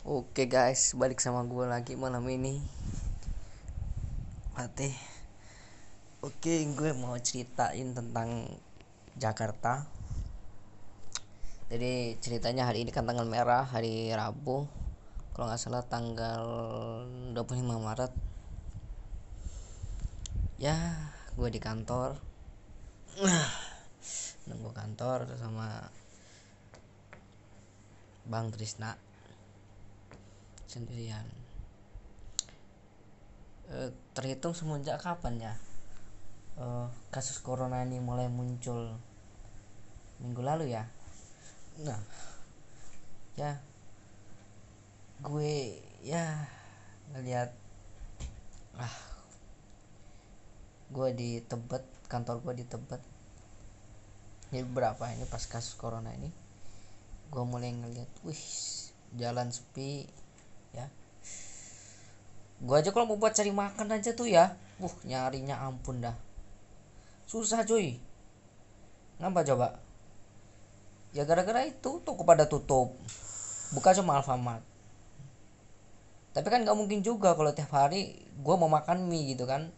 Oke 0.00 0.48
guys, 0.48 0.96
balik 0.96 1.20
sama 1.20 1.44
gue 1.44 1.68
lagi 1.68 1.92
malam 1.92 2.24
ini. 2.24 2.56
Mati. 4.56 4.88
Oke, 6.24 6.64
gue 6.72 6.96
mau 6.96 7.12
ceritain 7.20 7.92
tentang 7.92 8.48
Jakarta. 9.20 9.84
Jadi 11.68 12.16
ceritanya 12.16 12.64
hari 12.64 12.88
ini 12.88 12.96
kan 12.96 13.04
tanggal 13.04 13.28
merah, 13.28 13.68
hari 13.68 14.08
Rabu. 14.16 14.64
Kalau 15.36 15.52
nggak 15.52 15.60
salah 15.60 15.84
tanggal 15.84 16.48
25 17.36 17.60
Maret. 17.60 18.12
Ya, 20.56 20.96
gue 21.36 21.48
di 21.52 21.60
kantor. 21.60 22.16
Nunggu 24.48 24.72
kantor 24.72 25.28
sama 25.36 25.92
Bang 28.24 28.48
Trisna 28.48 29.09
sendirian. 30.70 31.26
E, 33.66 33.90
terhitung 34.14 34.54
semenjak 34.54 35.02
kapan 35.02 35.50
ya? 35.50 35.54
E, 36.54 36.86
kasus 37.10 37.42
corona 37.42 37.82
ini 37.82 37.98
mulai 37.98 38.30
muncul 38.30 38.94
minggu 40.22 40.42
lalu 40.46 40.70
ya? 40.70 40.86
Nah 41.82 41.98
ya 43.34 43.58
gue 45.20 45.80
ya 46.04 46.44
ngeliat 47.12 47.50
ah 48.76 48.96
gue 50.90 51.08
di 51.14 51.30
Tebet 51.42 51.82
kantor 52.06 52.42
gue 52.46 52.62
di 52.62 52.66
Tebet. 52.66 53.02
Ini 54.50 54.66
berapa 54.66 55.14
ini 55.14 55.26
pas 55.30 55.46
kasus 55.46 55.78
corona 55.78 56.10
ini? 56.10 56.30
Gue 57.30 57.44
mulai 57.46 57.70
ngeliat 57.70 58.10
wih 58.26 58.42
jalan 59.14 59.54
sepi 59.54 60.10
ya. 60.76 60.86
Gue 62.60 62.76
aja 62.76 62.92
kalau 62.92 63.08
mau 63.08 63.16
buat 63.16 63.32
cari 63.32 63.50
makan 63.50 63.88
aja 63.90 64.12
tuh 64.12 64.28
ya. 64.28 64.54
Uh 64.80 64.92
nyarinya 65.08 65.56
ampun 65.64 66.04
dah. 66.04 66.16
Susah 67.24 67.64
cuy. 67.64 67.96
Ngapa 69.20 69.40
coba. 69.46 69.68
Ya 71.16 71.26
gara-gara 71.26 71.66
itu 71.66 72.00
toko 72.04 72.22
pada 72.22 72.46
tutup. 72.46 72.94
Buka 73.70 73.94
cuma 73.94 74.18
Alfamart. 74.18 74.62
Tapi 76.30 76.46
kan 76.46 76.62
gak 76.62 76.78
mungkin 76.78 77.02
juga 77.02 77.34
kalau 77.34 77.50
tiap 77.50 77.74
hari 77.74 78.22
gue 78.38 78.54
mau 78.54 78.70
makan 78.70 79.10
mie 79.10 79.34
gitu 79.34 79.46
kan. 79.46 79.70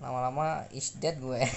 Lama-lama 0.00 0.68
is 0.76 0.92
dead 1.00 1.16
gue. 1.16 1.40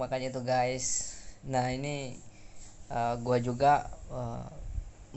Makanya 0.00 0.32
tuh 0.32 0.44
guys. 0.44 1.16
Nah 1.44 1.68
ini 1.68 2.16
uh, 2.88 3.20
gue 3.20 3.38
juga 3.44 3.92
uh, 4.08 4.48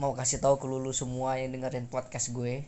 mau 0.00 0.16
kasih 0.16 0.40
tahu 0.40 0.56
ke 0.56 0.64
lulu 0.64 0.96
semua 0.96 1.36
yang 1.36 1.52
dengerin 1.52 1.84
podcast 1.84 2.32
gue. 2.32 2.64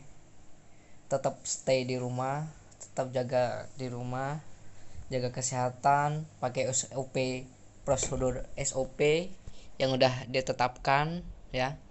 Tetap 1.09 1.41
stay 1.41 1.81
di 1.81 1.97
rumah 1.97 2.45
tetap 2.77 3.09
jaga 3.09 3.65
di 3.73 3.89
rumah 3.89 4.37
jaga 5.09 5.33
kesehatan 5.33 6.29
pakai 6.37 6.69
SOP 6.69 7.49
prosedur 7.81 8.45
SOP 8.53 9.33
yang 9.81 9.97
udah 9.97 10.29
ditetapkan 10.29 11.25
ya. 11.49 11.81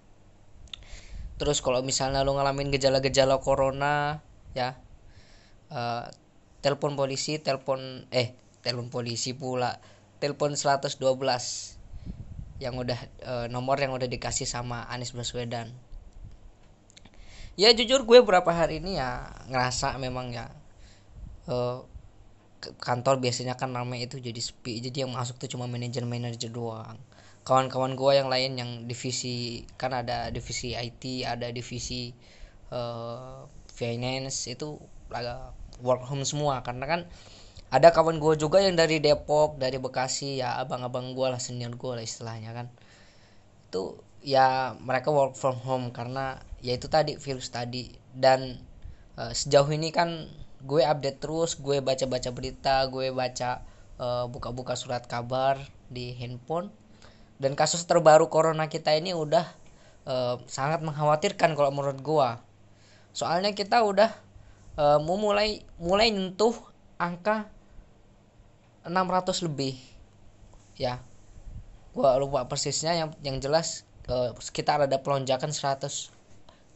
Terus 1.42 1.58
kalau 1.58 1.82
misalnya 1.82 2.22
lo 2.22 2.38
ngalamin 2.38 2.70
gejala-gejala 2.70 3.42
corona 3.42 4.22
ya 4.54 4.78
uh, 5.74 6.06
telepon 6.62 6.94
polisi 6.94 7.42
telepon 7.42 8.06
eh 8.14 8.38
telepon 8.62 8.94
polisi 8.94 9.34
pula 9.34 9.82
telepon 10.22 10.54
112 10.54 11.02
yang 12.62 12.78
udah 12.78 12.98
e, 13.18 13.34
nomor 13.50 13.74
yang 13.82 13.90
udah 13.90 14.06
dikasih 14.06 14.46
sama 14.46 14.86
Anies 14.86 15.10
Baswedan. 15.10 15.74
Ya 17.58 17.74
jujur 17.74 18.06
gue 18.06 18.22
beberapa 18.22 18.54
hari 18.54 18.78
ini 18.78 18.96
ya 19.02 19.34
ngerasa 19.50 19.98
memang 19.98 20.30
ya 20.30 20.46
e, 21.50 21.56
kantor 22.70 23.18
biasanya 23.18 23.58
kan 23.58 23.74
ramai 23.74 24.06
itu 24.06 24.22
jadi 24.22 24.38
sepi. 24.38 24.78
Jadi 24.78 25.02
yang 25.02 25.10
masuk 25.10 25.42
tuh 25.42 25.50
cuma 25.50 25.66
manajer 25.66 26.06
manajer 26.06 26.54
doang. 26.54 26.98
Kawan-kawan 27.42 27.98
gue 27.98 28.12
yang 28.14 28.30
lain 28.30 28.54
yang 28.54 28.70
divisi 28.86 29.66
kan 29.74 29.90
ada 29.90 30.30
divisi 30.30 30.78
IT 30.78 31.26
ada 31.26 31.50
divisi 31.50 32.14
uh, 32.70 33.42
finance 33.66 34.46
itu 34.46 34.78
work 35.82 36.06
home 36.06 36.22
semua. 36.22 36.62
Karena 36.62 36.86
kan 36.86 37.00
ada 37.72 37.88
kawan 37.88 38.20
gue 38.20 38.36
juga 38.36 38.60
yang 38.60 38.76
dari 38.76 39.00
Depok 39.00 39.56
dari 39.56 39.80
Bekasi. 39.80 40.44
Ya 40.44 40.60
abang-abang 40.60 41.16
gue 41.16 41.24
lah 41.24 41.40
senior 41.40 41.72
gue 41.72 41.92
lah 41.96 42.04
istilahnya 42.04 42.52
kan. 42.52 42.66
Itu 43.68 44.04
ya 44.20 44.76
mereka 44.76 45.08
work 45.08 45.34
from 45.34 45.56
home 45.64 45.88
karena 45.90 46.36
ya 46.60 46.76
itu 46.76 46.92
tadi 46.92 47.16
virus 47.16 47.48
tadi. 47.48 47.88
Dan 48.12 48.60
uh, 49.16 49.32
sejauh 49.32 49.72
ini 49.72 49.88
kan 49.88 50.28
gue 50.62 50.84
update 50.84 51.18
terus 51.24 51.56
gue 51.56 51.80
baca-baca 51.80 52.28
berita 52.30 52.84
gue 52.92 53.08
baca 53.10 53.64
uh, 53.96 54.28
buka-buka 54.28 54.76
surat 54.76 55.08
kabar 55.08 55.56
di 55.88 56.12
handphone. 56.12 56.68
Dan 57.40 57.56
kasus 57.56 57.88
terbaru 57.88 58.28
corona 58.28 58.68
kita 58.68 58.92
ini 58.92 59.16
udah 59.16 59.48
uh, 60.06 60.36
sangat 60.44 60.84
mengkhawatirkan 60.84 61.56
kalau 61.56 61.72
menurut 61.72 61.98
gue 62.04 62.28
soalnya 63.12 63.52
kita 63.52 63.84
udah 63.84 64.10
uh, 64.80 64.98
mau 65.04 65.20
mulai 65.20 65.60
mulai 65.76 66.08
nyentuh 66.08 66.56
angka 66.96 67.52
600 68.86 69.46
lebih. 69.46 69.78
Ya. 70.78 71.02
Gua 71.92 72.16
lupa 72.16 72.48
persisnya 72.48 72.96
yang 72.96 73.10
yang 73.20 73.36
jelas 73.38 73.84
uh, 74.08 74.32
sekitar 74.40 74.80
ada 74.80 74.96
pelonjakan 75.04 75.52
107 75.52 76.10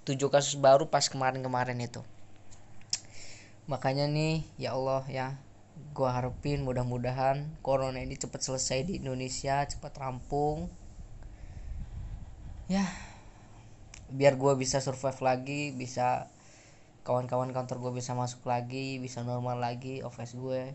kasus 0.07 0.55
baru 0.61 0.87
pas 0.93 1.09
kemarin-kemarin 1.09 1.81
itu. 1.81 2.05
Makanya 3.67 4.07
nih 4.07 4.45
ya 4.61 4.77
Allah 4.77 5.03
ya 5.09 5.27
gua 5.97 6.13
harapin 6.13 6.63
mudah-mudahan 6.63 7.49
corona 7.65 8.01
ini 8.01 8.17
cepat 8.21 8.45
selesai 8.45 8.85
di 8.85 9.01
Indonesia 9.01 9.65
cepat 9.65 9.97
rampung. 9.97 10.69
Ya 12.69 12.85
biar 14.07 14.39
gue 14.39 14.53
bisa 14.55 14.79
survive 14.79 15.19
lagi 15.19 15.75
bisa 15.75 16.31
kawan-kawan 17.03 17.51
kantor 17.51 17.91
gue 17.91 17.93
bisa 17.99 18.15
masuk 18.15 18.47
lagi 18.47 19.03
bisa 19.03 19.27
normal 19.27 19.59
lagi 19.59 20.03
office 20.07 20.39
gue 20.39 20.75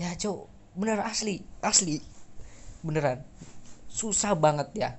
ya 0.00 0.16
cok 0.16 0.48
bener 0.80 1.04
asli 1.04 1.44
asli. 1.60 2.00
Beneran. 2.80 3.20
Susah 3.92 4.32
banget 4.32 4.72
ya. 4.72 4.90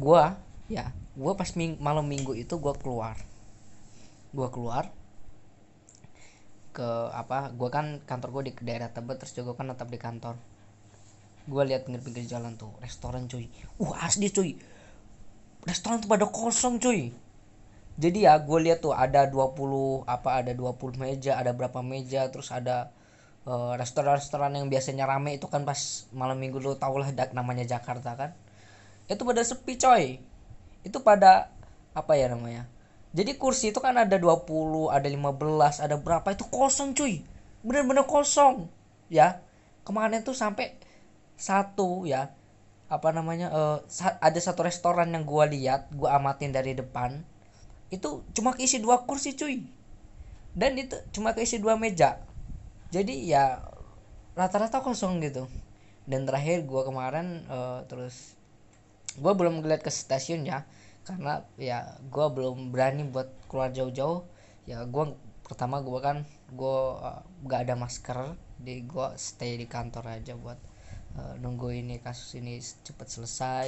Gua 0.00 0.40
ya 0.72 0.96
gua 1.12 1.36
pas 1.36 1.52
ming 1.52 1.76
malam 1.76 2.08
minggu 2.08 2.32
itu 2.32 2.56
gua 2.56 2.72
keluar. 2.72 3.20
Gua 4.32 4.48
keluar 4.48 4.88
ke 6.72 6.88
apa 7.12 7.52
gua 7.52 7.68
kan 7.68 8.00
kantor 8.08 8.28
gua 8.32 8.42
di 8.46 8.56
daerah 8.64 8.88
Tebet 8.88 9.20
terus 9.20 9.36
juga 9.36 9.52
kan 9.60 9.68
tetap 9.68 9.92
di 9.92 10.00
kantor. 10.00 10.40
Gua 11.44 11.68
lihat 11.68 11.84
pinggir-pinggir 11.84 12.24
jalan 12.24 12.56
tuh 12.56 12.72
restoran 12.80 13.28
cuy. 13.28 13.52
Uh 13.76 13.92
asli 14.00 14.32
cuy. 14.32 14.56
Restoran 15.68 16.00
tuh 16.00 16.08
pada 16.08 16.24
kosong 16.24 16.80
cuy. 16.80 17.12
Jadi 18.00 18.24
ya 18.24 18.40
gue 18.40 18.58
lihat 18.64 18.80
tuh 18.80 18.96
ada 18.96 19.28
20 19.28 20.08
apa 20.08 20.40
ada 20.40 20.56
20 20.56 20.96
meja 20.96 21.36
ada 21.36 21.52
berapa 21.52 21.84
meja 21.84 22.32
terus 22.32 22.48
ada 22.48 22.88
Eh, 23.40 23.74
restoran-restoran 23.80 24.52
yang 24.52 24.68
biasanya 24.68 25.08
rame 25.08 25.40
itu 25.40 25.48
kan 25.48 25.64
pas 25.64 26.04
malam 26.12 26.36
minggu 26.36 26.60
lu 26.60 26.76
tau 26.76 26.92
lah 27.00 27.08
namanya 27.32 27.64
Jakarta 27.64 28.12
kan. 28.12 28.30
Itu 29.08 29.24
pada 29.24 29.40
sepi 29.40 29.80
coy. 29.80 30.20
Itu 30.84 31.00
pada 31.00 31.48
apa 31.96 32.12
ya 32.20 32.28
namanya? 32.28 32.68
Jadi 33.16 33.40
kursi 33.40 33.72
itu 33.72 33.80
kan 33.80 33.96
ada 33.96 34.20
20 34.20 34.92
ada 34.92 35.08
15 35.08 35.80
ada 35.80 35.96
berapa 35.96 36.28
itu 36.36 36.44
kosong 36.52 36.92
cuy. 36.92 37.24
Bener-bener 37.64 38.04
kosong 38.04 38.68
ya. 39.08 39.40
Kemarin 39.88 40.20
tuh 40.20 40.36
sampai 40.36 40.76
satu 41.40 42.04
ya. 42.04 42.36
Apa 42.92 43.08
namanya 43.16 43.48
uh, 43.56 43.78
ada 44.20 44.40
satu 44.42 44.68
restoran 44.68 45.16
yang 45.16 45.24
gua 45.24 45.48
lihat 45.48 45.88
gua 45.96 46.20
amatin 46.20 46.52
dari 46.52 46.76
depan. 46.76 47.24
Itu 47.88 48.20
cuma 48.36 48.52
keisi 48.52 48.84
dua 48.84 49.08
kursi 49.08 49.32
cuy. 49.32 49.64
Dan 50.52 50.76
itu 50.76 51.00
cuma 51.16 51.32
keisi 51.32 51.56
dua 51.56 51.80
meja 51.80 52.20
jadi 52.90 53.14
ya 53.22 53.44
rata-rata 54.34 54.82
kosong 54.82 55.22
gitu. 55.22 55.46
Dan 56.10 56.26
terakhir 56.26 56.66
gue 56.66 56.82
kemarin 56.82 57.46
uh, 57.46 57.86
terus 57.86 58.34
gue 59.14 59.32
belum 59.34 59.62
ngeliat 59.62 59.82
ke 59.82 59.90
stasiun 59.90 60.46
ya 60.46 60.66
karena 61.06 61.42
ya 61.58 61.98
gue 62.10 62.26
belum 62.30 62.74
berani 62.74 63.06
buat 63.06 63.30
keluar 63.46 63.70
jauh-jauh. 63.70 64.26
Ya 64.66 64.82
gue 64.86 65.04
pertama 65.46 65.82
gue 65.82 65.98
kan 66.02 66.26
gue 66.50 66.78
uh, 66.98 67.22
gak 67.46 67.70
ada 67.70 67.74
masker 67.78 68.34
di 68.58 68.82
gue 68.84 69.06
stay 69.16 69.54
di 69.54 69.70
kantor 69.70 70.20
aja 70.20 70.34
buat 70.34 70.58
uh, 71.14 71.34
nunggu 71.38 71.70
ini 71.74 72.02
kasus 72.02 72.42
ini 72.42 72.58
cepet 72.58 73.06
selesai. 73.06 73.66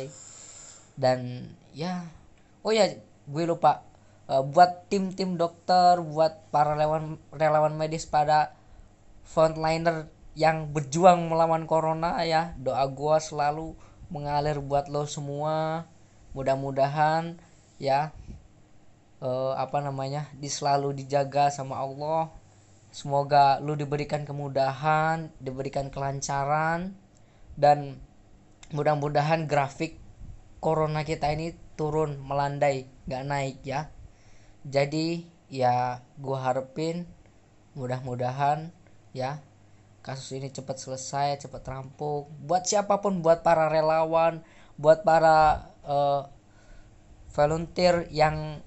Dan 0.98 1.46
ya 1.74 2.02
oh 2.66 2.74
ya 2.74 2.90
gue 3.30 3.44
lupa 3.46 3.86
uh, 4.26 4.42
buat 4.42 4.90
tim-tim 4.90 5.38
dokter 5.38 6.02
buat 6.02 6.50
para 6.50 6.74
relawan 6.74 7.22
relawan 7.30 7.78
medis 7.78 8.06
pada 8.10 8.58
frontliner 9.22 10.10
yang 10.32 10.72
berjuang 10.72 11.28
melawan 11.28 11.64
corona 11.68 12.20
ya. 12.24 12.56
Doa 12.58 12.84
gue 12.88 13.16
selalu 13.20 13.76
mengalir 14.12 14.60
buat 14.60 14.88
lo 14.88 15.08
semua. 15.08 15.88
Mudah-mudahan 16.32 17.36
ya 17.76 18.12
uh, 19.20 19.54
apa 19.56 19.78
namanya 19.84 20.28
di 20.36 20.48
selalu 20.48 20.96
dijaga 20.96 21.48
sama 21.52 21.80
Allah. 21.80 22.32
Semoga 22.92 23.56
lu 23.64 23.72
diberikan 23.72 24.28
kemudahan 24.28 25.32
diberikan 25.40 25.88
kelancaran 25.88 26.92
dan 27.56 27.96
mudah-mudahan 28.72 29.48
grafik 29.48 29.96
corona 30.60 31.00
kita 31.04 31.32
ini 31.32 31.56
turun 31.76 32.20
melandai 32.20 32.84
gak 33.08 33.24
naik 33.24 33.58
ya. 33.64 33.88
Jadi 34.68 35.24
ya 35.48 36.04
gue 36.20 36.38
harapin 36.38 37.08
mudah-mudahan 37.76 38.72
ya. 39.16 39.40
Kasus 40.02 40.34
ini 40.34 40.50
cepat 40.50 40.82
selesai 40.82 41.46
cepat 41.46 41.62
rampung. 41.70 42.26
Buat 42.42 42.66
siapa 42.66 42.98
pun 42.98 43.22
buat 43.22 43.46
para 43.46 43.70
relawan 43.70 44.42
buat 44.80 45.04
para 45.06 45.68
uh, 45.86 46.26
volunteer 47.32 48.08
yang 48.10 48.60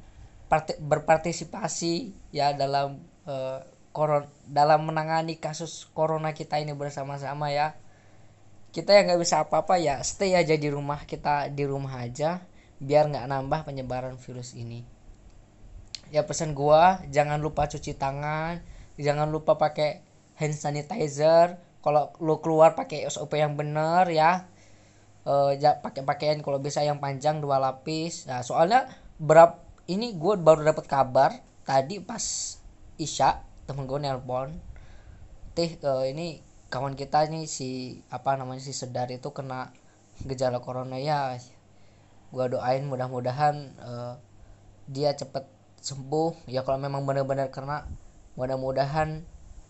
berpartisipasi 0.79 2.15
ya 2.31 2.55
dalam 2.55 3.03
uh, 3.27 3.59
koron 3.91 4.29
dalam 4.47 4.87
menangani 4.87 5.35
kasus 5.35 5.89
corona 5.91 6.31
kita 6.31 6.61
ini 6.61 6.71
bersama-sama 6.71 7.51
ya. 7.51 7.75
Kita 8.71 8.91
yang 8.91 9.11
nggak 9.11 9.21
bisa 9.23 9.43
apa-apa 9.43 9.79
ya 9.79 9.99
stay 10.03 10.35
aja 10.35 10.55
di 10.55 10.67
rumah 10.67 11.03
kita 11.07 11.47
di 11.51 11.63
rumah 11.63 11.99
aja 11.99 12.43
biar 12.79 13.07
nggak 13.07 13.27
nambah 13.27 13.59
penyebaran 13.67 14.15
virus 14.19 14.55
ini. 14.55 14.83
Ya 16.13 16.23
pesan 16.23 16.55
gua 16.55 17.01
jangan 17.11 17.43
lupa 17.43 17.67
cuci 17.67 17.95
tangan 17.95 18.61
jangan 18.95 19.27
lupa 19.27 19.59
pakai 19.59 20.03
hand 20.39 20.55
sanitizer. 20.55 21.59
Kalau 21.83 22.13
lu 22.23 22.41
keluar 22.41 22.73
pakai 22.73 23.05
SOP 23.07 23.35
yang 23.37 23.55
bener 23.59 24.09
ya. 24.09 24.47
Uh, 25.25 25.57
ya 25.57 25.81
pakai 25.81 26.05
pakaian 26.05 26.37
kalau 26.45 26.61
bisa 26.61 26.85
yang 26.85 27.01
panjang 27.01 27.41
dua 27.41 27.57
lapis. 27.57 28.29
Nah 28.29 28.45
soalnya 28.45 28.85
berapa 29.17 29.57
ini 29.85 30.17
gue 30.17 30.33
baru 30.37 30.65
dapat 30.65 30.85
kabar 30.85 31.31
tadi 31.65 32.01
pas 32.01 32.21
isya 33.01 33.41
temen 33.65 33.89
gue 33.89 33.97
nelpon. 33.97 34.53
Teh 35.57 35.81
uh, 35.81 36.05
ini 36.05 36.45
kawan 36.69 36.99
kita 36.99 37.29
nih 37.31 37.47
si 37.47 38.01
apa 38.11 38.35
namanya 38.35 38.59
si 38.59 38.75
sedar 38.75 39.07
itu 39.07 39.31
kena 39.31 39.71
gejala 40.25 40.59
corona 40.59 40.99
ya. 40.99 41.39
Gua 42.35 42.51
doain 42.51 42.83
mudah-mudahan 42.83 43.55
uh, 43.79 44.13
dia 44.91 45.15
cepet 45.15 45.47
sembuh. 45.79 46.49
Ya 46.51 46.67
kalau 46.67 46.81
memang 46.81 47.07
benar-benar 47.07 47.53
kena 47.53 47.87
mudah-mudahan 48.35 49.23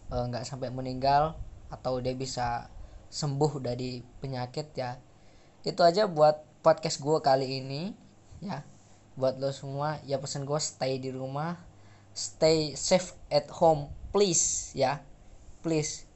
nggak 0.10 0.44
uh, 0.44 0.48
sampai 0.48 0.70
meninggal 0.70 1.38
atau 1.74 1.98
dia 1.98 2.14
bisa 2.14 2.70
sembuh 3.10 3.62
dari 3.62 4.04
penyakit 4.22 4.76
ya. 4.78 4.98
Itu 5.66 5.82
aja 5.82 6.06
buat 6.06 6.42
podcast 6.62 7.02
gue 7.02 7.18
kali 7.22 7.62
ini 7.64 7.94
ya. 8.44 8.62
Buat 9.16 9.40
lo 9.40 9.50
semua 9.56 9.98
ya 10.04 10.20
pesan 10.20 10.44
gue 10.44 10.60
stay 10.60 11.00
di 11.00 11.10
rumah 11.10 11.56
stay 12.16 12.80
safe 12.80 13.14
at 13.28 13.52
home 13.52 13.92
please 14.16 14.72
ya. 14.78 15.04
Please. 15.60 16.08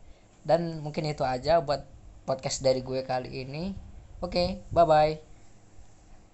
Dan 0.46 0.80
mungkin 0.80 1.04
itu 1.10 1.28
aja 1.28 1.60
buat 1.60 1.84
podcast 2.24 2.64
dari 2.64 2.80
gue 2.80 3.04
kali 3.04 3.44
ini. 3.44 3.76
Oke 4.20 4.32
okay, 4.32 4.48
bye 4.72 4.88
bye 4.88 5.29